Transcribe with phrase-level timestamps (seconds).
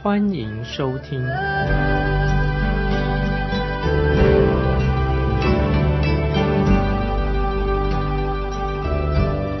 [0.00, 1.20] 欢迎收听。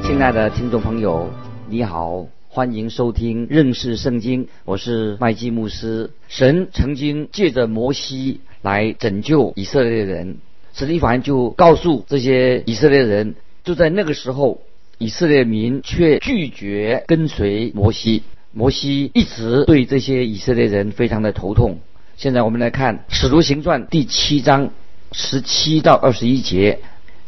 [0.04, 1.28] 亲爱的听众朋友，
[1.68, 6.08] 你好，欢迎收听认识圣经，我是麦基牧师。
[6.28, 10.36] 神曾经借着摩西来拯救以色列人。
[10.72, 13.34] 史蒂凡就告诉这些以色列人，
[13.64, 14.60] 就在那个时候，
[14.98, 18.22] 以色列民却拒绝跟随摩西。
[18.58, 21.78] 摩西一直对这些以色列人非常的头痛。
[22.16, 24.70] 现在我们来看《使徒行传》第七章
[25.12, 26.80] 十七到二十一节：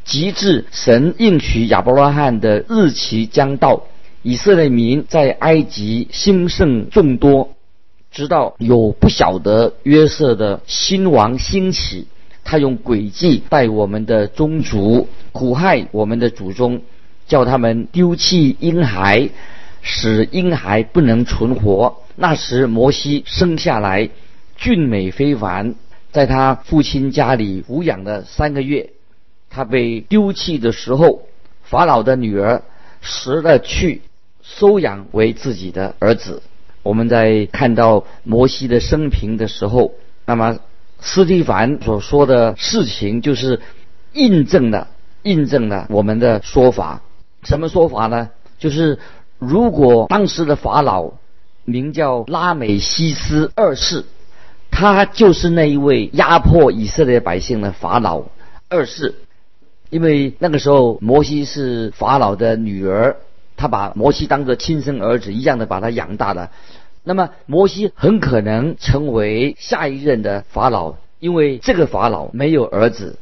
[0.04, 3.84] 及至神应许亚伯拉罕的日期将到，
[4.24, 7.54] 以色列民在埃及兴盛众多，
[8.10, 12.08] 直到有不晓得约瑟的新王兴起。
[12.42, 16.82] 他用诡计带我们的宗族，苦害我们的祖宗，
[17.28, 19.28] 叫他们丢弃婴孩，
[19.82, 22.02] 使婴孩不能存活。
[22.16, 24.10] 那时摩西生下来，
[24.56, 25.74] 俊美非凡，
[26.12, 28.90] 在他父亲家里抚养了三个月。
[29.48, 31.22] 他被丢弃的时候，
[31.62, 32.62] 法老的女儿
[33.00, 34.02] 拾了去，
[34.42, 36.42] 收养为自己的儿子。
[36.82, 39.92] 我们在看到摩西的生平的时候，
[40.26, 40.58] 那么。
[41.02, 43.62] 斯蒂凡所说的事情，就是
[44.12, 44.88] 印证了
[45.22, 47.00] 印证了我们的说法。
[47.42, 48.28] 什么说法呢？
[48.58, 48.98] 就是
[49.40, 51.14] 如果当时的法老
[51.64, 54.04] 名叫拉美西斯二世，
[54.70, 58.26] 他就是那一位压迫以色列百姓的法老
[58.68, 59.14] 二世。
[59.88, 63.16] 因为那个时候摩西是法老的女儿，
[63.56, 66.50] 他把摩西当做亲生儿子一样的把他养大了。
[67.02, 73.18] 那么摩西很可能成为下一任的法老，因为这个法老没有儿子。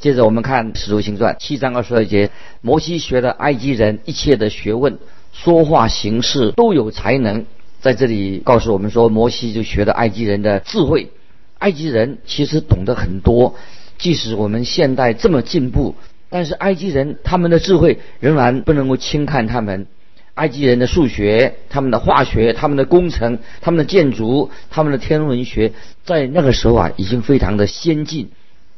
[0.00, 2.30] 接着我们看《使徒行传》七章二十二节，
[2.62, 4.98] 摩西学了埃及人一切的学问，
[5.42, 7.46] 说话行事都有才能。
[7.80, 11.10] 在这里告诉我们说，摩西就学的埃及人的智慧。
[11.58, 13.54] 埃及人其实懂得很多，
[13.98, 15.94] 即使我们现代这么进步，
[16.28, 19.86] 但是埃及人他们的智慧仍然不能够轻看他们。
[20.34, 25.72] 埃及人的数学、他们的化学、他们的工程、他们的建筑、他们的天文学，
[26.04, 28.30] 在那个时候啊，已经非常的先进。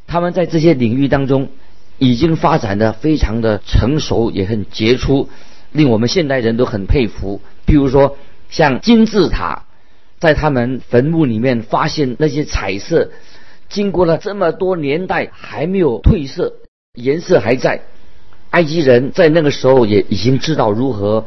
[0.06, 1.48] 他们在这些领域当中，
[1.98, 5.28] 已经发展的非常的成熟，也很杰出，
[5.72, 7.40] 令我们现代人都很佩服。
[7.66, 8.16] 比如说，
[8.48, 9.64] 像金字塔，
[10.18, 13.10] 在他们坟墓里面发现那些彩色，
[13.68, 16.54] 经过了这么多年代还没有褪色，
[16.94, 17.82] 颜色还在。
[18.50, 21.26] 埃及人在那个时候也已经知道如何。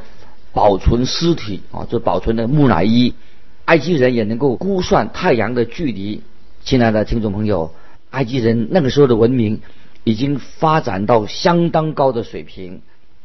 [0.56, 3.16] 保存尸体啊，就保存的木乃伊。
[3.66, 6.22] 埃及人也能够估算太阳的距离。
[6.64, 7.74] 亲爱的听众朋友，
[8.12, 9.62] 埃及人那个时候的文明
[10.04, 12.84] 已经发展到相当高的水平。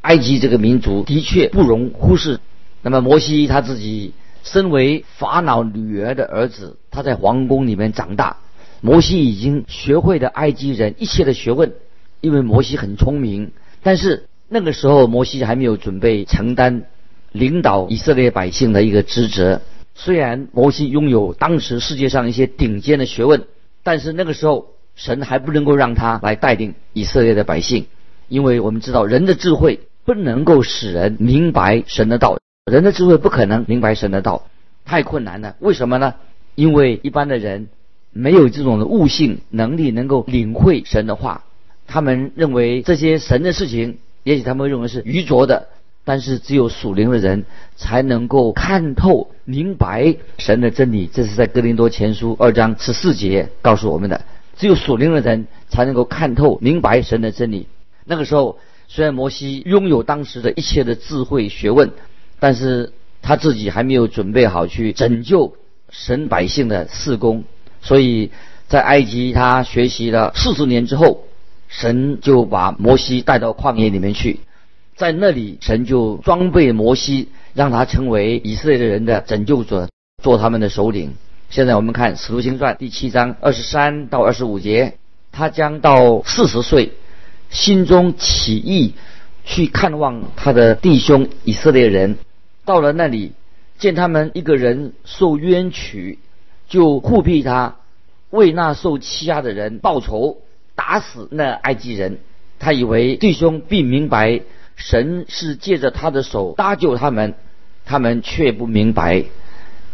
[0.09, 2.41] 埃及这个民族的确不容忽视。
[2.81, 8.39] 那么摩西他自己身为法老女儿的儿子，他在皇宫里面长大。
[8.81, 11.75] 摩西已经学会了埃及人一切的学问，
[12.23, 13.53] 因为摩西很聪明。
[13.83, 16.85] 但是那个时候摩西还没有准备承担。
[17.33, 19.61] 领导以色列百姓的一个职责。
[19.95, 23.45] 虽然摩西拥有当时世界上一些顶尖的学问，
[23.83, 27.85] 但是那个时候神还不能够让他来带领以色列的百姓，
[28.29, 34.47] 因为我们知道人的智慧不能够使人明白神的道，人的智慧不可能明白神的道，
[34.87, 35.57] 太困难了。
[35.59, 36.15] 为什么呢？
[36.55, 37.69] 因为一般的人
[38.11, 41.45] 没有这种的悟性能力，能够领会神的话，
[41.87, 45.69] 他们认为这些神的事情，也许他们认为是愚拙的。
[46.07, 47.45] 但是只有属灵的人
[47.77, 54.23] 才能够看透、明白神的真理，这是在哥林多前书二章十四节告诉我们的。
[54.57, 57.67] 只有属灵的人才能够看透、明白神的真理。
[58.07, 61.91] 那个时候，虽然摩西拥有当时的一切的智慧学问，
[62.41, 65.55] 但是他自己还没有准备好去拯救
[65.91, 67.45] 神百姓的事工。
[67.83, 68.31] 所以
[68.67, 71.25] 在埃及，他学习了四十年之后，
[71.69, 74.41] 神就把摩西带到旷野里面去。
[74.97, 79.89] 在那里，神就装备摩西，让他成为以色列人的拯救者，
[80.23, 81.15] 做他们的首领。
[81.51, 84.95] 现在我们看《使徒行传》第七章二十三到二十五节，
[85.31, 86.95] 他将到四十岁，
[87.51, 88.95] 心中起意
[89.45, 92.17] 去看望他的弟兄以色列人。
[92.65, 93.33] 到了那里，
[93.79, 96.19] 见他们一个人受冤屈，
[96.69, 97.77] 就护庇他，
[98.31, 100.39] 为那受欺压的人报仇，
[100.75, 102.19] 打死那埃及人。
[102.59, 104.43] 他以为弟兄必明白，
[104.77, 107.35] 神是借着他的手搭救他们，
[107.87, 109.25] 他们却不明白。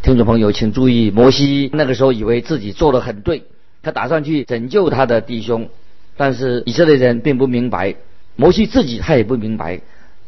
[0.02, 3.44] 听众朋友，请注意，摩西那个时候以为自己做的很对，
[3.82, 5.68] 他打算去拯救他的弟兄，
[6.16, 7.94] 但是以色列人并不明白，
[8.36, 9.80] 摩西自己他也不明白，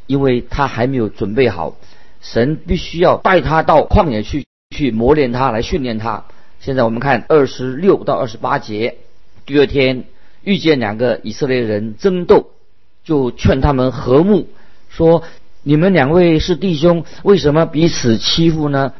[0.06, 1.77] 因为他还没有准备好，
[2.21, 6.25] 神必须要带他到旷野去，去磨练他，来训练他。
[6.61, 8.97] 现在我们看二十六到二十八节，
[9.44, 10.05] 第二天
[10.43, 12.50] 遇见两个以色列人争斗，
[13.05, 14.49] 就劝他们和睦，
[14.88, 15.23] 说
[15.62, 18.93] ：“你们两位是弟兄，为什么彼此欺负呢？”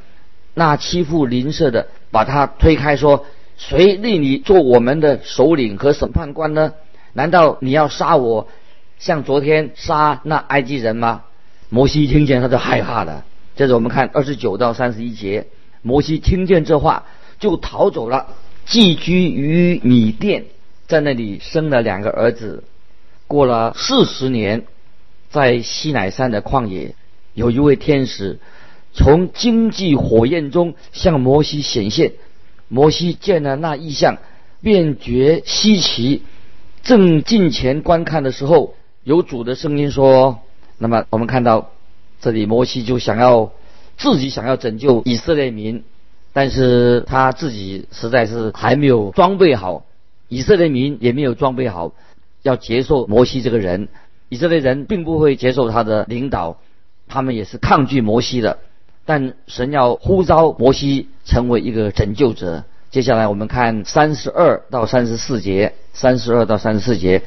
[0.55, 6.75] 那欺负邻舍的把他推开，说：“谁立你做我们的首领和审判官呢？
[7.13, 8.49] 难道你要杀我，
[8.99, 11.23] 像昨天杀那埃及人吗？”
[11.69, 13.25] 摩西听见他就害怕了。
[13.57, 15.47] 接着我们看二十九到三十一节，
[15.83, 17.07] 摩西听见这话
[17.41, 18.29] 就逃走了，
[18.67, 20.45] 寄居于米店，
[20.87, 22.65] 在那里生了两个儿子。
[23.27, 24.65] 过了四十年，
[25.31, 26.95] 在西乃山的旷野，
[27.35, 28.39] 有一位天使。
[28.93, 32.13] 从经济火焰中向摩西显现，
[32.69, 34.19] 摩西见了那异象，
[34.61, 36.23] 便觉稀奇。
[36.83, 40.39] 正近前观看的时候，有主的声音说
[40.79, 41.71] ：“那么我们看到
[42.21, 43.53] 这里，摩西就想要
[43.97, 45.85] 自己想要拯救以色列民，
[46.33, 49.85] 但是他自己实在是还没有装备好，
[50.29, 51.93] 以色列民也没有装备好，
[52.43, 53.89] 要接受摩西这个人。
[54.29, 56.59] 以色列人并不会接受他的领导，
[57.07, 58.59] 他们也是抗拒摩西的。”
[59.07, 62.65] 但神要呼召摩西成为一个拯救者。
[62.91, 67.23] 接下来我们看三十二到三十四节，三十二到三十四节，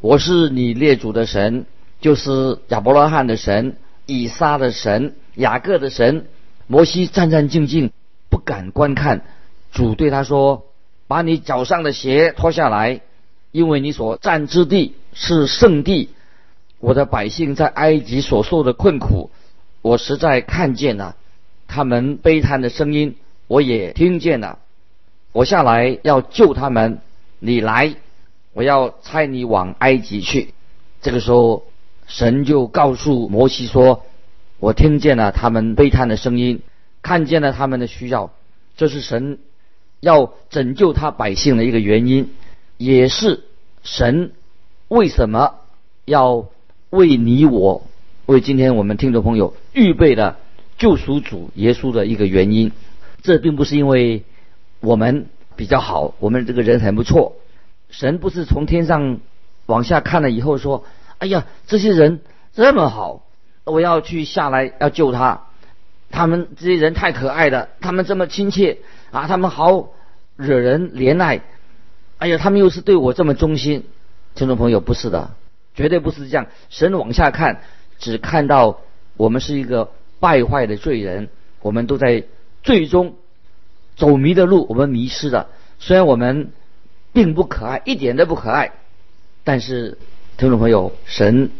[0.00, 1.66] 我是你列祖的神，
[2.00, 3.76] 就是亚伯拉罕的神、
[4.06, 6.26] 以撒的神、雅各的神。
[6.66, 7.90] 摩西战战兢兢，
[8.28, 9.22] 不敢观看。
[9.72, 10.66] 主对他说
[11.08, 13.00] ：“把你脚上的鞋脱下来，
[13.52, 16.10] 因为你所站之地是圣地。
[16.78, 19.30] 我的百姓在埃及所受的困苦。”
[19.82, 21.16] 我实在看见了
[21.66, 23.16] 他们悲叹的声音，
[23.46, 24.58] 我也听见了。
[25.32, 27.00] 我下来要救他们，
[27.38, 27.94] 你来，
[28.54, 30.54] 我要差你往埃及去。
[31.00, 31.64] 这个时候，
[32.06, 34.04] 神就告诉摩西说
[34.58, 36.60] ：“我听见了他们悲叹的声音，
[37.02, 38.32] 看见了他们的需要。
[38.76, 39.38] 这是神
[40.00, 42.30] 要拯救他百姓的一个原因，
[42.78, 43.44] 也是
[43.82, 44.32] 神
[44.88, 45.54] 为什么
[46.04, 46.46] 要
[46.90, 47.82] 为你我。”
[48.28, 50.36] 为今天我们听众朋友预备了
[50.76, 52.72] 救赎主耶稣的一个原因，
[53.22, 54.22] 这并不是因为
[54.80, 57.36] 我们比较好，我们这个人很不错。
[57.88, 59.20] 神不是从天上
[59.64, 60.84] 往下看了以后说
[61.16, 62.20] ：“哎呀，这些人
[62.52, 63.22] 这么好，
[63.64, 65.46] 我要去下来要救他。
[66.10, 68.76] 他们这些人太可爱了，他们这么亲切
[69.10, 69.88] 啊，他们好
[70.36, 71.40] 惹人怜爱。
[72.18, 73.84] 哎呀，他们又是对我这么忠心。”
[74.36, 75.30] 听众朋友，不是的，
[75.74, 76.48] 绝对不是这样。
[76.68, 77.62] 神往下看。
[77.98, 78.78] 只看到
[79.16, 79.90] 我们是一个
[80.20, 81.28] 败坏的罪人，
[81.60, 82.22] 我们都在
[82.62, 83.16] 最终
[83.96, 85.48] 走迷的路，我们迷失了。
[85.80, 86.52] 虽然我们
[87.12, 88.72] 并不可爱，一点都不可爱，
[89.42, 89.98] 但是
[90.36, 91.50] 听众朋友，神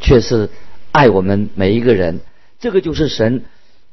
[0.00, 0.48] 却是
[0.92, 2.20] 爱我们每一个人。
[2.58, 3.44] 这个就是神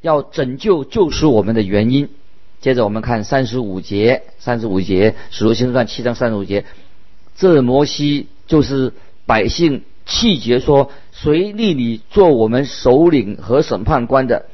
[0.02, 2.10] 要拯救、救赎我们的原因。
[2.62, 6.66] 接着我们看三十五节，三十五节《使徒行传》七章三十五节，
[7.36, 8.94] 这摩西就是
[9.26, 9.84] 百姓。
[10.12, 10.90] 气节说
[11.22, 14.46] ：“谁立你做我们首领和审判官的？”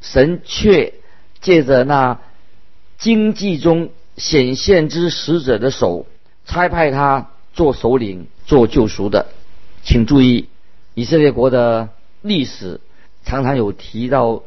[0.00, 0.94] 神却
[1.40, 2.20] 借着那
[2.98, 6.06] 经济中显现之使者的手，
[6.46, 9.26] 差派他做首领、做救赎的。
[9.82, 10.48] 请注意，
[10.94, 11.88] 以色列国的
[12.22, 12.80] 历史
[13.24, 14.42] 常常有提到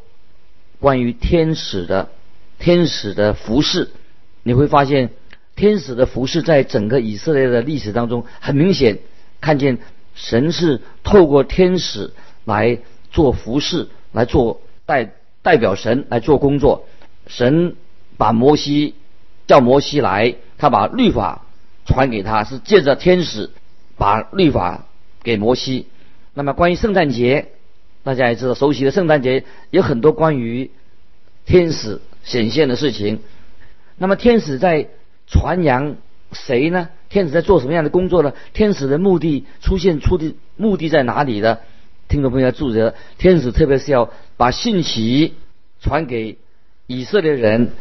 [0.80, 2.08] 关于天使的
[2.58, 3.90] 天使的服饰。
[4.42, 5.10] 你会发现，
[5.54, 8.98] 天使的服饰在整个以色列的历史当中，很明显
[9.40, 9.78] 看见。
[10.18, 12.12] 神是透过天使
[12.44, 12.80] 来
[13.12, 16.86] 做服饰，来做代代表神来做工作。
[17.28, 17.76] 神
[18.16, 18.94] 把摩西
[19.46, 21.46] 叫摩西来，他把律法
[21.86, 23.50] 传给他，是借着天使
[23.96, 24.86] 把律法
[25.22, 25.86] 给摩西。
[26.34, 27.52] 那么关于圣诞节，
[28.02, 30.72] 大家也知道，熟悉的圣诞节有很多关于
[31.46, 33.20] 天使显现的事情。
[33.96, 34.88] 那么天使在
[35.28, 35.96] 传扬
[36.32, 36.88] 谁呢？
[37.08, 38.32] 天使在做什么样的工作呢？
[38.52, 41.58] 天使的目的出现出的目的在哪里呢？
[42.08, 45.34] 听众朋友要注意了，天使特别是要把信息
[45.80, 46.38] 传给
[46.86, 47.72] 以色列人。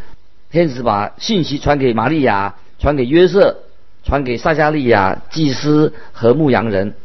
[0.50, 3.64] 天使把信息传给玛利亚，传给约瑟，
[4.04, 6.96] 传给撒加利亚祭司和牧羊人。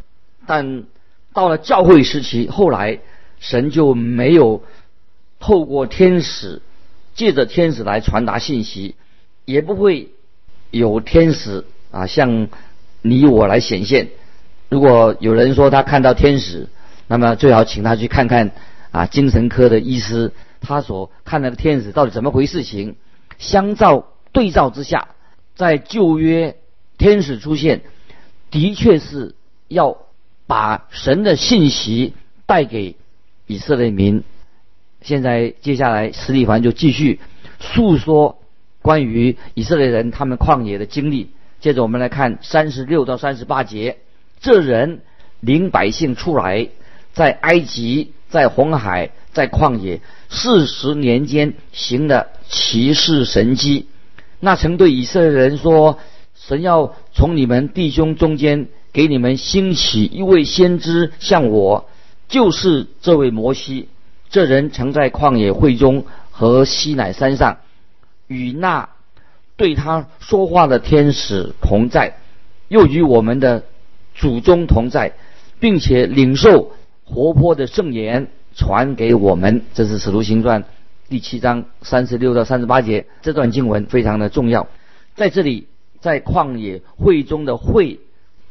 [0.46, 0.84] 但
[1.32, 3.00] 到了教会时期，后来
[3.40, 4.62] 神就没有
[5.40, 6.62] 透过天使，
[7.14, 8.94] 借着天使来传达信息，
[9.44, 10.08] 也不会。
[10.70, 12.48] 有天使啊向
[13.02, 14.08] 你我来显现。
[14.68, 16.68] 如果有人说他看到天使，
[17.06, 18.50] 那么最好请他去看看
[18.90, 22.96] 啊精神科的医师，他所看到的天使到底怎么回事情。
[23.38, 25.08] 相照对照之下，
[25.54, 26.56] 在旧约
[26.96, 27.82] 天使出现，
[28.50, 29.34] 的确是
[29.68, 29.98] 要
[30.46, 32.14] 把神的信息
[32.46, 32.96] 带给
[33.46, 34.24] 以色列民。
[35.02, 37.20] 现在接下来，史蒂凡就继续
[37.58, 38.38] 诉说
[38.80, 41.30] 关于以色列人他们旷野的经历。
[41.62, 43.98] 接着我们来看三十六到三十八节，
[44.40, 45.00] 这人
[45.38, 46.68] 领百姓出来，
[47.12, 53.86] 在埃及、在红海、在旷野四十年间行了奇事神迹。
[54.40, 56.00] 那曾对以色列人说
[56.34, 61.88] ：“神要从你们弟兄中间给你们兴起一位先知，像我，
[62.28, 63.88] 就是这位摩西。”
[64.30, 67.58] 这人曾在旷野会中和西乃山上，
[68.26, 68.88] 与那
[69.62, 72.16] 对他说话的天使同在，
[72.66, 73.62] 又与我们的
[74.12, 75.12] 祖宗同在，
[75.60, 76.72] 并且领受
[77.04, 78.26] 活泼的圣言
[78.56, 79.62] 传给我们。
[79.72, 80.62] 这是《使徒行传》
[81.08, 84.66] 第七章三十六到三十八节，这段经文非常的重要。
[85.14, 85.68] 在这里，
[86.00, 88.00] 在旷野会中的“会”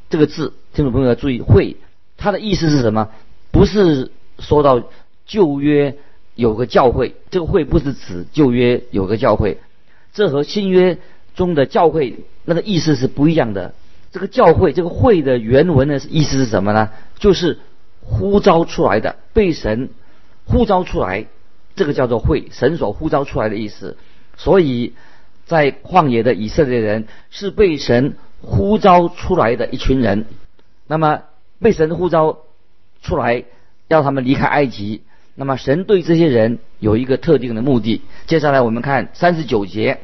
[0.09, 1.75] 这个字，听众朋友要注意，“会”
[2.15, 3.09] 它的意思是什么？
[3.51, 4.81] 不是说到。
[5.25, 5.95] 旧约
[6.35, 9.59] 有个教会，这个会不是指旧约有个教会，
[10.13, 10.97] 这和新约
[11.35, 13.73] 中的教会那个意思是不一样的。
[14.11, 16.89] 这个教会，这个会的原文的意思是什么呢？
[17.17, 17.59] 就是
[18.01, 19.89] 呼召出来的，被神
[20.45, 21.27] 呼召出来，
[21.77, 23.95] 这个叫做会，神所呼召出来的意思。
[24.35, 24.93] 所以
[25.45, 30.25] 在旷野的以色列人是被神呼召出来的一群人。
[30.87, 31.21] 那么
[31.61, 32.39] 被神呼召
[33.01, 33.45] 出来，
[33.87, 35.03] 要他们离开埃及。
[35.41, 38.03] 那么神对这些人有一个特定的目的。
[38.27, 40.01] 接下来我们看三十九节，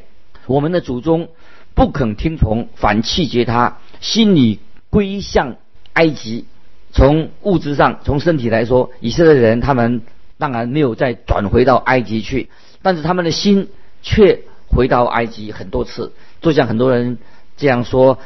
[0.48, 1.28] 我们的祖宗
[1.76, 4.58] 不肯听从，反弃绝他，心里
[4.90, 5.54] 归向
[5.92, 6.46] 埃及。
[6.90, 10.02] 从物质上，从身体来说，以色列人他们
[10.38, 12.48] 当然没有再转回到埃及去，
[12.82, 13.68] 但是他们的心
[14.02, 16.12] 却回到埃及很多次。
[16.40, 17.16] 就像很多人
[17.56, 18.18] 这样说，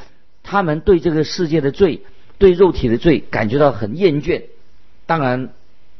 [0.42, 2.00] 他们对这个世界的罪，
[2.38, 4.45] 对肉体的罪感觉到很厌倦。
[5.04, 5.50] 当然。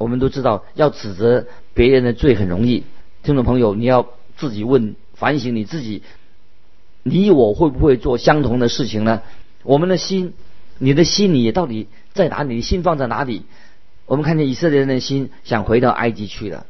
[0.03, 2.83] 我们都知道，要指责别人的罪很容易。
[3.23, 6.03] 听众朋友，你要自己问、反省你自己，
[7.05, 9.23] 你我会不会做相同的事情呢？
[9.63, 10.35] 我们的心，
[10.79, 12.61] 你的心里到底在哪里？
[12.63, 13.45] 心放在哪里？
[14.07, 16.67] 我们看见以色列人的心想回到埃及去了。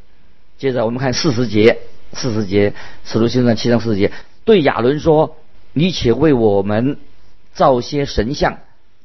[0.59, 1.79] 接着我们看四十节，
[2.12, 2.75] 四十节，
[3.07, 4.12] 使徒行传七章四十节，
[4.45, 5.39] 对亚伦说
[5.73, 6.99] ：“你且为我们
[7.55, 8.59] 造些神像。”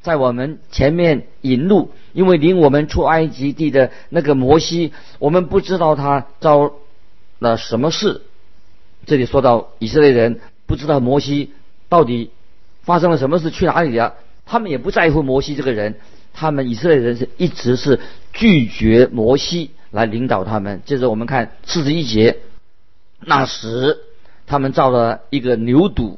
[0.03, 6.73] 在我们前面引路，因为领我们出埃及地的那个摩西，我们不知道他遭
[7.37, 8.23] 了什么事。
[9.05, 11.51] 这里说到以色列人不知道摩西
[11.89, 12.31] 到底
[12.81, 14.15] 发生了什么事，去哪里了？
[14.47, 15.99] 他们也不在乎摩西这个人，
[16.33, 17.99] 他们以色列人是一直是
[18.33, 20.81] 拒绝摩西来领导他们。
[20.87, 22.39] 接着我们看四十一节，
[23.19, 23.99] 那时
[24.47, 26.15] 他们造了一个牛犊，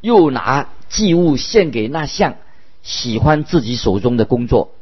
[0.00, 2.36] 又拿祭物献给那像。
[2.84, 4.74] 喜欢自己手中的工作，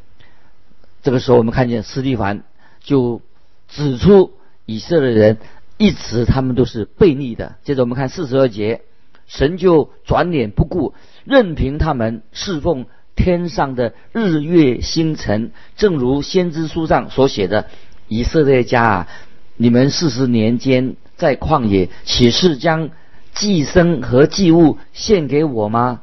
[1.02, 2.44] 这个时候我们看见斯蒂凡
[2.80, 3.20] 就
[3.68, 4.32] 指出
[4.66, 5.38] 以色列人
[5.76, 7.56] 一直他们都是悖逆的。
[7.64, 8.82] 接着我们看四十二节，
[9.26, 10.94] 神就转脸不顾，
[11.24, 17.66] 任凭他们侍奉天上的日月星辰，正如先知书上所写的
[18.08, 19.08] ：“以色列家啊，
[19.56, 22.90] 你们四十年间在旷野，岂是将
[23.34, 26.02] 祭牲和祭物献给我吗？”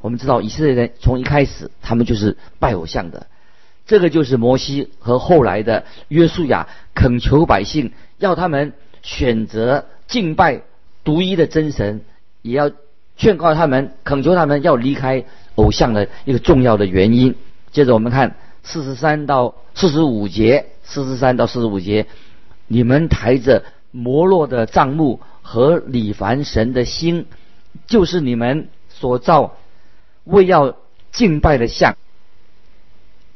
[0.00, 3.26] 我们知道以色列人从一开始，他们就是拜偶像的。
[3.88, 10.62] 这个就是摩西和后来的约书亚恳求百姓，要他们选择敬拜
[11.02, 12.02] 独一的真神，
[12.42, 12.70] 也要
[13.16, 15.24] 劝告他们、恳求他们要离开
[15.56, 17.34] 偶像的一个重要的原因。
[17.72, 22.06] 接着我们看四十三到四十五节，四十三到四十五节，
[22.68, 27.26] 你们抬着摩洛的帐幕和李凡神的心，
[27.88, 29.56] 就是你们所造。
[30.24, 30.76] 为要
[31.10, 31.96] 敬拜的像，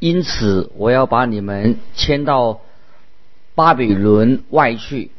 [0.03, 2.59] 因此我要把你们迁到
[3.55, 5.13] 巴比伦外去。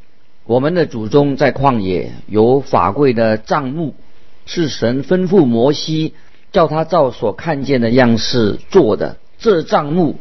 [0.44, 3.96] 我们的祖宗在旷野有法柜的帐幕，
[4.46, 6.16] 是神吩咐摩西
[6.52, 9.16] 叫他照所看见的样式做的。
[9.40, 10.18] 这帐幕，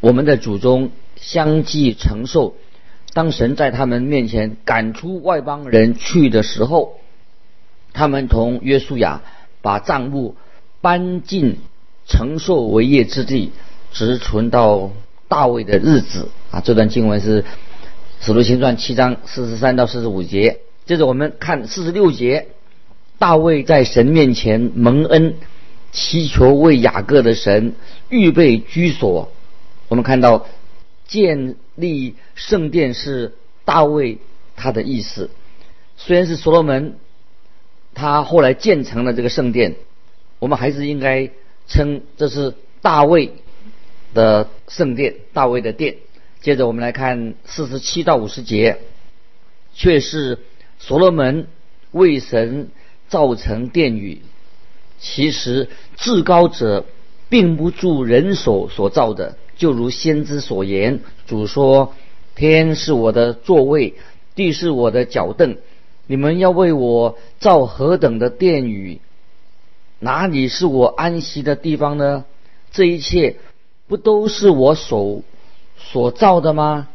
[0.00, 2.56] 我们的祖宗相继承受。
[3.12, 6.94] 当神在他们面前赶出外邦人去的时候，
[7.92, 9.22] 他们同约书亚
[9.62, 10.34] 把帐幕。
[10.82, 11.58] 搬进
[12.06, 13.52] 承受为业之地，
[13.92, 14.90] 直存到
[15.28, 16.60] 大卫的日子啊！
[16.60, 17.42] 这段经文是
[18.20, 20.60] 《使徒行传》七章四十三到四十五节。
[20.86, 22.48] 接着我们看四十六节，
[23.18, 25.34] 大卫在神面前蒙恩，
[25.92, 27.74] 祈求为雅各的神
[28.08, 29.30] 预备居所。
[29.88, 30.46] 我们看到
[31.06, 34.18] 建立圣殿是大卫
[34.56, 35.30] 他的意思，
[35.96, 36.96] 虽然是所罗门
[37.94, 39.76] 他后来建成了这个圣殿，
[40.38, 41.30] 我们还是应该
[41.68, 43.34] 称这是大卫
[44.14, 45.96] 的圣殿，大卫的殿。
[46.40, 48.78] 接着我们来看四十七到五十节，
[49.74, 50.38] 却是
[50.78, 51.46] 所罗门
[51.90, 52.70] 为神
[53.08, 54.22] 造成殿宇。
[54.98, 56.86] 其实至高者
[57.28, 61.94] 并不住人手所造的，就如先知所言：主说，
[62.34, 63.94] 天是我的座位，
[64.34, 65.56] 地是我的脚凳。
[66.06, 69.00] 你们要为我造何等的殿宇？
[69.98, 72.24] 哪里是我安息的地方呢？
[72.72, 73.36] 这一切
[73.90, 75.24] 不都是我手？
[75.76, 76.86] 所造的吗？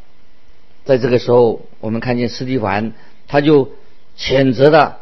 [0.85, 2.93] 在这个时候，我们看见斯蒂凡，
[3.27, 3.71] 他就
[4.17, 4.99] 谴责了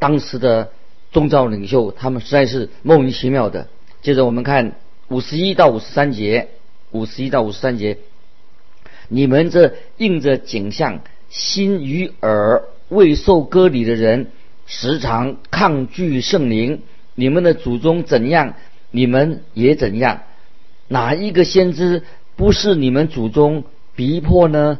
[0.00, 0.72] 当时的
[1.12, 3.68] 宗教领袖，他们实在是莫名其妙的。
[4.02, 4.72] 接着我们看
[5.06, 6.48] 五十一到五十三节，
[6.90, 7.98] 五十一到五十三节，
[9.06, 14.32] 你们这应着景象、心与耳未受割礼的人，
[14.66, 16.82] 时常抗拒圣灵。
[17.14, 18.54] 你们的祖宗怎样，
[18.90, 20.22] 你们也怎样。
[20.88, 22.02] 哪一个先知？
[22.36, 23.64] 不是你们祖宗
[23.94, 24.78] 逼迫呢？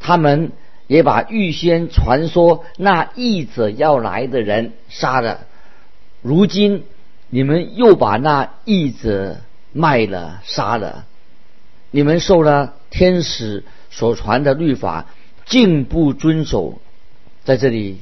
[0.00, 0.52] 他们
[0.86, 5.46] 也把预先传说那义者要来的人杀了。
[6.22, 6.84] 如今
[7.28, 9.38] 你们又把那义者
[9.72, 11.06] 卖了、杀了。
[11.90, 15.06] 你们受了天使所传的律法，
[15.46, 16.80] 竟不遵守。
[17.44, 17.98] 在这里，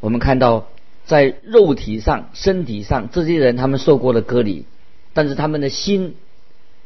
[0.00, 0.68] 我们看到
[1.06, 4.66] 在肉体上、身体上，这些人他们受过了割礼，
[5.12, 6.16] 但是他们的心、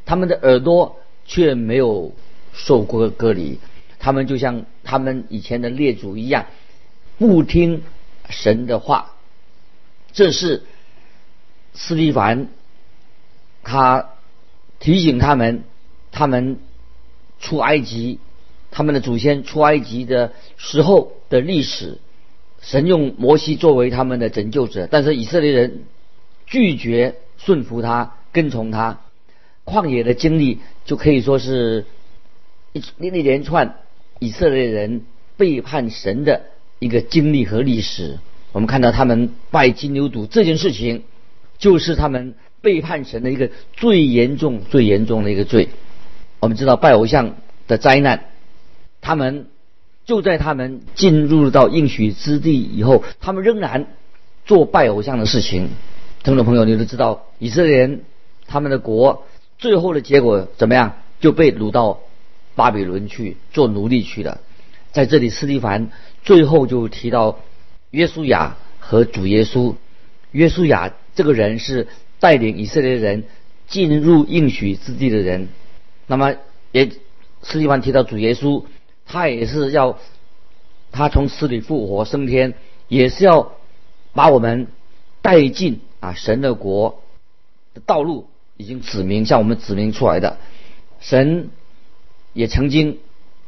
[0.05, 0.99] 他们的耳朵。
[1.27, 2.13] 却没有
[2.53, 3.59] 受过隔离，
[3.97, 6.45] 他们就像他们以前的列祖一样，
[7.17, 7.81] 不听
[8.29, 9.15] 神的话。
[10.13, 10.61] 这是
[11.73, 12.49] 斯蒂凡
[13.63, 14.11] 他
[14.77, 15.63] 提醒他们，
[16.11, 16.59] 他们
[17.39, 18.19] 出埃及，
[18.69, 21.97] 他们的祖先出埃及的时候的历史。
[22.61, 25.85] 神用摩西作为他们的拯救者，但是以色列人
[26.45, 29.01] 拒绝顺服他，跟从他。
[29.65, 31.85] 旷野的经历就可以说是
[32.71, 33.77] 一一连串
[34.19, 35.01] 以色列人
[35.37, 36.43] 背叛神的
[36.79, 38.19] 一个经历和历史。
[38.51, 41.03] 我们看到他们拜金牛犊这件事情，
[41.57, 45.69] 就是他们背叛神的一个最严重、最严重的一个罪。
[46.39, 47.35] 我们知道拜偶像
[47.67, 48.25] 的灾难，
[49.01, 49.47] 他们
[50.05, 53.87] 就在他们进入到应许之地以后，他们仍然
[54.45, 55.69] 做拜偶像的事情。
[56.23, 58.03] 听众朋友，你都知道以色列人
[58.45, 59.25] 他们的国。
[59.57, 60.95] 最后的结果怎么样？
[61.21, 62.01] 就被掳到
[62.55, 64.41] 巴比伦去做奴隶去了。
[64.91, 65.89] 在这里，斯蒂凡
[66.23, 67.39] 最后就提到
[67.89, 69.75] 约书亚和主耶稣。
[70.31, 71.87] 约书亚这个人是
[72.19, 73.23] 带领以色列人
[73.67, 75.47] 进入应许之地的人。
[76.05, 76.35] 那么，
[76.71, 76.91] 也
[77.41, 78.65] 斯蒂凡提到主耶稣，
[79.05, 79.97] 他也是要
[80.91, 82.53] 他从死里复活升天，
[82.87, 83.53] 也是要
[84.13, 84.67] 把我们
[85.21, 87.01] 带进啊神的国
[87.73, 88.27] 的道路。
[88.57, 90.37] 已经指明向我们指明出来的，
[90.99, 91.49] 神
[92.33, 92.99] 也曾经，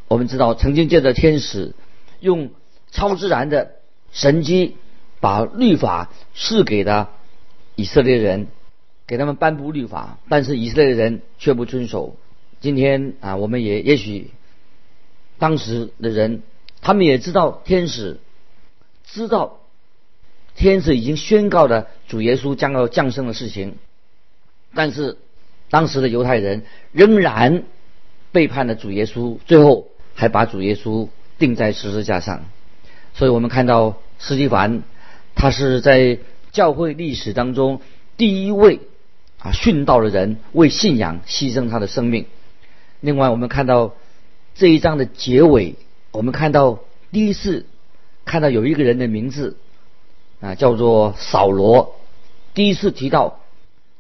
[0.08, 1.74] 我们知道曾经借着天使
[2.20, 2.52] 用
[2.92, 3.72] 超自然的
[4.12, 4.76] 神机，
[5.20, 7.12] 把律法赐给了
[7.76, 8.48] 以色列人，
[9.06, 12.18] 给他们颁布律法，但是以色列人却不遵守。
[12.60, 14.32] 今天啊，我们也也许
[15.38, 16.42] 当时的人，
[16.82, 18.20] 他们也知道天使
[19.06, 19.60] 知道
[20.56, 23.78] 天使已经宣告了主耶稣将要降生的事情。
[24.74, 25.18] 但是，
[25.70, 27.64] 当时的犹太人仍然
[28.32, 31.08] 背叛了主耶稣，最后还把主耶稣
[31.40, 32.46] 钉在十字架上。
[33.14, 34.84] 所以我们看到斯蒂凡，
[35.34, 36.20] 他是在
[36.52, 37.82] 教会历史当中
[38.18, 38.82] 第一位
[39.40, 42.26] 啊殉道的人，为信仰牺牲他的生命。
[43.00, 43.96] 另外，我们看到
[44.54, 45.76] 这一章的结尾，
[46.12, 46.80] 我们看到
[47.12, 47.66] 第一次
[48.26, 49.58] 看到有一个人的名字
[50.40, 51.96] 啊叫做扫罗，
[52.54, 53.40] 第一次提到。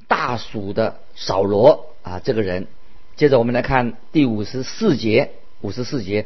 [0.07, 2.67] 大蜀的扫罗啊，这个人。
[3.15, 6.25] 接着我们来看第五十四节，五十四节，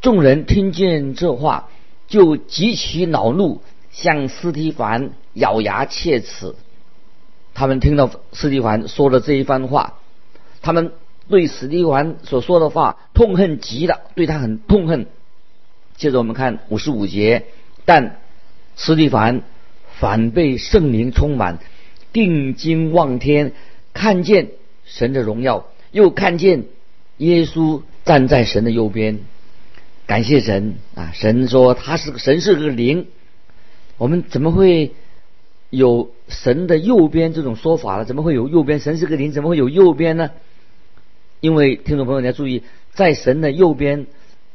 [0.00, 1.68] 众人听见这话，
[2.08, 6.54] 就极其恼怒，向斯提凡咬牙切齿。
[7.52, 9.98] 他们听到斯提凡说的这一番话，
[10.62, 10.92] 他们
[11.28, 15.06] 对史蒂凡所说的话痛恨极了，对他很痛恨。
[15.96, 17.44] 接着我们看五十五节，
[17.84, 18.18] 但
[18.76, 19.42] 斯蒂凡
[19.98, 21.58] 反被圣灵充满。
[22.12, 23.52] 定睛望天，
[23.92, 24.48] 看见
[24.84, 26.64] 神的荣耀，又看见
[27.18, 29.20] 耶稣站在神的右边。
[30.06, 31.12] 感谢神啊！
[31.14, 33.06] 神说他是神是个灵，
[33.96, 34.92] 我们怎么会
[35.70, 38.04] 有神的右边这种说法呢？
[38.04, 38.80] 怎么会有右边？
[38.80, 40.32] 神是个灵，怎么会有右边呢？
[41.38, 44.06] 因为听众朋友你要注意，在神的右边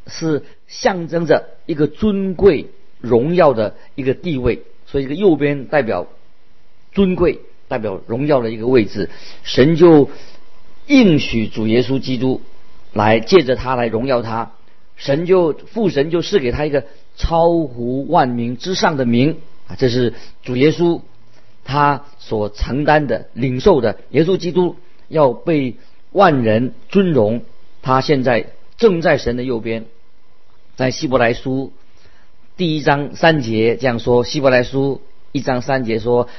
[0.07, 2.67] 是象征着一个尊贵
[2.99, 6.07] 荣耀的一个地位，所以这个右边代表
[6.95, 9.11] 尊贵，代表荣耀的一个位置。
[9.43, 10.09] 神就
[10.87, 12.41] 应许主耶稣基督
[12.93, 14.53] 来借着他来荣耀他，
[14.95, 21.01] 神就父神就赐给他一个超乎万名之上的名啊，这是主耶稣
[21.63, 23.99] 他所承担的、领受的。
[24.09, 24.77] 耶稣基督
[25.09, 25.75] 要被。
[26.11, 27.41] 万人尊荣，
[27.81, 29.83] 他现在正在神的右边，
[30.77, 31.73] 在希伯来书
[32.55, 35.01] 第一章三节这样说：希伯来书
[35.33, 36.29] 一章三节说，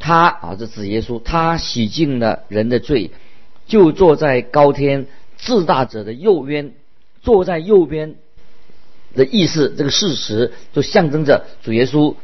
[0.00, 3.12] 他啊，这指耶稣，他洗净了人的罪，
[3.68, 5.06] 就坐在高天
[5.38, 6.72] 至大者的右边，
[7.22, 8.16] 坐在右边
[9.14, 12.16] 的意思，这个事实就象征着主耶稣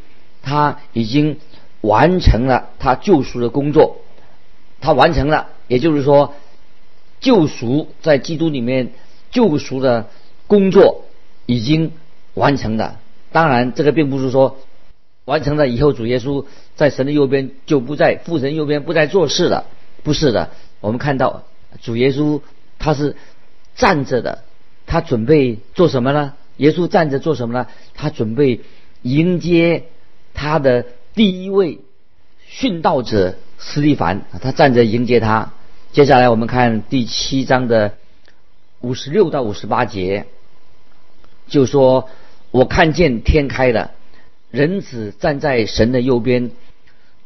[0.43, 1.39] 他已经
[1.83, 3.99] 完成了他救赎的工作，
[4.81, 6.35] 他完成了，也就是说。
[7.19, 8.93] 救赎在基督里面
[9.31, 10.11] 救赎的
[10.47, 11.07] 工作
[11.47, 11.93] 已经
[12.35, 13.01] 完成了。
[13.33, 14.59] 当然，这个并不是说
[15.27, 19.67] 完成了以后主耶稣在神的右边就不在父神右边不再做事了，
[20.03, 20.51] 不是的。
[20.81, 21.45] 我们看到
[21.83, 22.41] 主耶稣
[22.79, 23.17] 他是
[23.75, 24.45] 站着的，
[24.87, 26.33] 他准备做什么呢？
[26.57, 27.67] 耶稣站着做什么呢？
[27.95, 28.61] 他准备
[29.03, 29.85] 迎接
[30.33, 31.81] 他的第一位
[32.49, 35.53] 殉道者斯蒂凡，他站着迎接他。
[35.93, 37.95] 接下来我们看第七章的
[38.81, 40.27] 五十六到五十八节，
[41.49, 42.09] 就说
[42.53, 43.91] ：“我看见天开了，
[44.51, 46.51] 人子站在神的右边，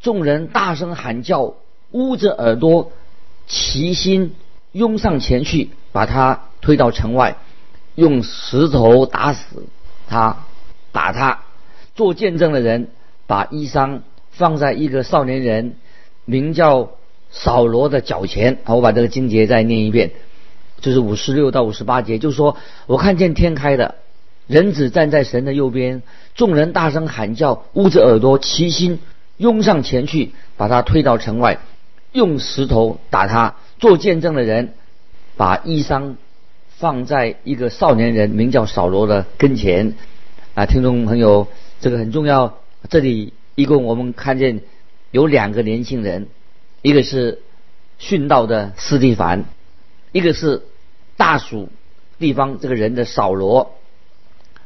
[0.01, 1.55] 众人大声喊叫，
[1.91, 2.91] 捂着耳朵，
[3.47, 4.35] 齐心
[4.71, 7.37] 拥上前去，把他推到城外，
[7.95, 9.65] 用石头打死
[10.07, 10.45] 他，
[10.91, 11.39] 打他。
[11.95, 12.89] 做见证的人
[13.27, 15.75] 把衣裳放在一个少年人，
[16.25, 16.91] 名叫。”
[17.33, 20.11] 扫罗的脚前，好，我把这个经节再念一遍，
[20.81, 22.57] 就是五十六到五十八节，就是说
[22.87, 23.95] 我看见天开的，
[24.47, 26.01] 人子站在神的右边，
[26.35, 28.99] 众人大声喊叫，捂着耳朵，齐心
[29.37, 31.59] 拥上前去，把他推到城外，
[32.11, 33.55] 用石头打他。
[33.79, 34.73] 做见证的人
[35.37, 36.15] 把衣裳
[36.69, 39.95] 放在一个少年人名叫扫罗的跟前。
[40.53, 41.47] 啊，听众朋友，
[41.79, 42.57] 这个很重要。
[42.89, 44.61] 这里一共我们看见
[45.11, 46.27] 有两个年轻人。
[46.83, 47.39] 一个是
[47.99, 49.45] 殉道的斯蒂凡，
[50.11, 50.63] 一个是
[51.15, 51.69] 大蜀
[52.17, 53.75] 地方这个人的扫罗，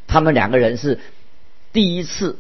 [0.07, 0.99] 他们两个人是
[1.73, 2.37] 第一次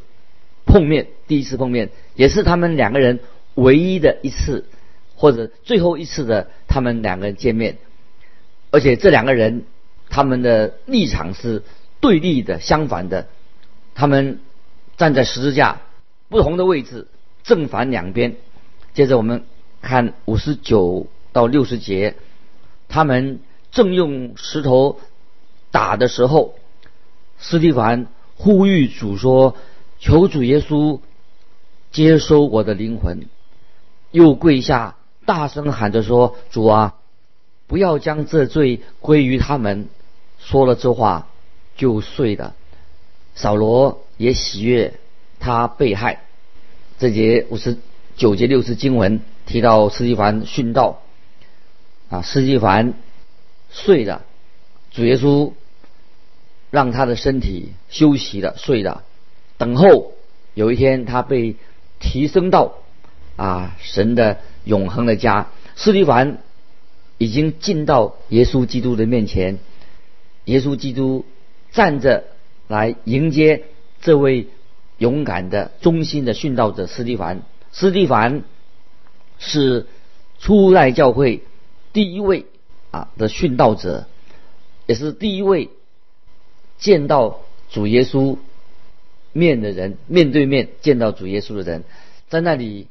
[0.65, 3.19] 碰面，第一次碰面，也是他们两个人
[3.55, 4.65] 唯一的一次
[5.15, 7.77] 或者最后一次的他们两个人见面，
[8.71, 9.65] 而且这两个人
[10.09, 11.63] 他们的立场是
[11.99, 13.27] 对立的，相反的，
[13.93, 14.39] 他们
[14.97, 15.81] 站在十字架
[16.29, 17.07] 不同的位置，
[17.43, 18.35] 正反两边。
[18.93, 19.43] 接着我们。
[19.81, 22.15] 看五十九到六十节，
[22.89, 24.99] 他们正用石头
[25.69, 26.55] 打的时候，
[27.39, 29.55] 斯蒂凡呼吁主说
[29.99, 30.99] ：“求主耶稣
[31.91, 33.27] 接收我的灵魂。”
[34.11, 34.95] 又跪下
[35.25, 36.95] 大声喊着说：“主啊，
[37.67, 39.87] 不要将这罪归于他们。”
[40.39, 41.27] 说了这话
[41.75, 42.55] 就睡了。
[43.35, 44.93] 扫罗也喜悦
[45.39, 46.23] 他被害。
[46.99, 47.77] 这节五十
[48.15, 49.21] 九节六十经文。
[49.47, 51.03] 提到斯蒂凡殉道，
[52.09, 52.95] 啊，斯蒂凡
[53.69, 54.23] 睡了，
[54.89, 55.53] 主耶稣
[56.75, 59.03] 让他的身体休息了，睡了，
[59.57, 60.11] 等候
[60.53, 61.55] 有一天他被
[61.99, 62.73] 提升到
[63.37, 65.47] 啊神的永恒的家。
[65.75, 66.43] 斯蒂凡
[67.17, 69.57] 已经进到耶稣基督的面前，
[70.43, 71.25] 耶稣基督
[71.71, 72.25] 站着
[72.67, 73.63] 来迎接
[74.01, 74.47] 这位
[74.97, 77.41] 勇敢的、忠心的殉道者斯蒂凡。
[77.71, 78.43] 斯蒂凡。
[79.37, 79.85] 是
[80.39, 81.43] 初代教会
[81.91, 82.45] 第一位
[82.91, 84.07] 啊的殉道者，
[84.87, 85.69] 也是第一位
[86.77, 88.37] 见到主耶稣
[89.33, 91.83] 面的人，面对面见到主耶稣的人，
[92.29, 92.87] 在那里，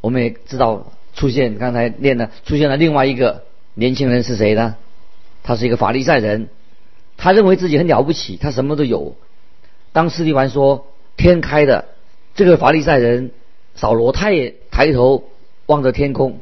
[0.00, 4.76] 我们也知道出现刚才念的出现了另外一个年轻人是谁呢？
[5.42, 6.48] 他是一个法利赛人，
[7.16, 9.16] 他认为自己很了不起，他什么都有。
[9.92, 11.86] 当斯蒂凡说天开的，
[12.34, 13.30] 这个法利赛人
[13.74, 15.24] 扫罗他也抬头。
[15.68, 16.38] 望着天空，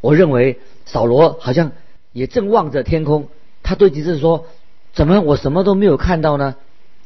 [0.00, 1.72] 我认为扫罗好像
[2.14, 3.28] 也正望着天空。
[3.62, 4.46] 他对祭司说
[4.92, 6.56] ：“怎么我什么都没有看到呢？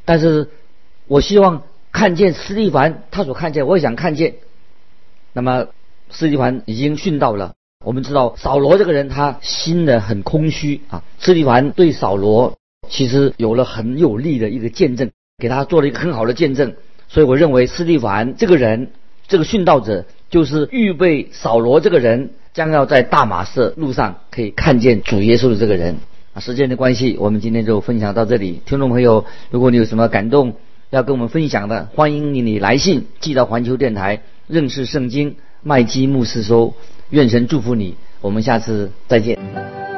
[0.04, 0.48] 但是
[1.06, 4.34] 我希望看见斯蒂凡他所看见，我也想看见。”
[5.32, 5.66] 那么
[6.10, 7.54] 斯蒂凡已经殉道了。
[7.84, 11.02] 我们知道扫罗这个人，他心呢很空虚啊。
[11.18, 12.56] 斯蒂凡对扫罗
[12.88, 16.74] 其实有了很有力的一个见证，给他做了一个很好的见证。
[17.08, 18.92] 所以我认为斯蒂凡这个人
[19.28, 25.96] 这个殉道者就是预备扫罗这个人，将要在大马色路上可以看见主耶稣的这个人。
[26.34, 28.60] 啊，时间的关系，我们今天就分享到这里。
[28.66, 30.54] 听众朋友，如果你有什么感动
[30.90, 36.74] 要跟我们分享的，欢迎你你来信寄到环球电台认识圣经麦基牧师收。
[37.10, 39.93] 愿神祝福你，我们下次再见。